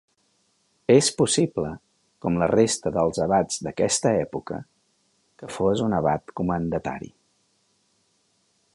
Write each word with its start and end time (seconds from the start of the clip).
És 0.93 1.09
possible, 1.19 1.73
com 2.25 2.39
la 2.43 2.47
resta 2.53 2.93
dels 2.97 3.21
abats 3.27 3.61
d'aquesta 3.67 4.15
època, 4.23 4.59
que 5.43 5.53
fos 5.59 5.87
un 5.91 5.97
abat 6.01 6.37
comendatari. 6.41 7.15